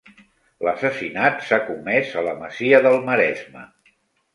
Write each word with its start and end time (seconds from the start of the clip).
L'assassinat 0.67 1.45
s'ha 1.49 1.61
comés 1.69 2.17
a 2.17 2.27
la 2.31 2.37
masia 2.43 2.85
del 2.89 3.01
Maresme. 3.11 3.73